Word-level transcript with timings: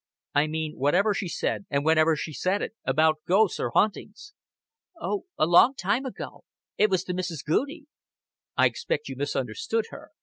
"I 0.33 0.47
mean, 0.47 0.77
whatever 0.79 1.13
she 1.13 1.27
said 1.27 1.67
and 1.69 1.85
whenever 1.85 2.15
she 2.15 2.33
said 2.33 2.63
it 2.63 2.73
about 2.83 3.17
ghosts 3.27 3.59
or 3.59 3.69
hauntings." 3.69 4.33
"Oh, 4.99 5.25
a 5.37 5.45
long 5.45 5.75
time 5.75 6.07
ago. 6.07 6.43
It 6.75 6.89
was 6.89 7.03
to 7.03 7.13
Mrs. 7.13 7.45
Goudie." 7.45 7.85
"I 8.57 8.65
expect 8.65 9.09
you 9.09 9.15
misunderstood 9.15 9.85
her. 9.91 10.09